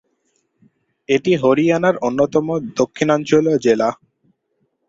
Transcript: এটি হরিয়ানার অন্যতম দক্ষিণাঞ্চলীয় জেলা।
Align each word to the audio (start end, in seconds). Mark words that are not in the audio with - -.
এটি 1.09 1.31
হরিয়ানার 1.35 1.95
অন্যতম 2.07 2.47
দক্ষিণাঞ্চলীয় 2.79 3.57
জেলা। 3.65 3.89